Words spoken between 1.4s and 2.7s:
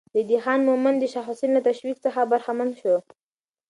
له تشويق څخه برخمن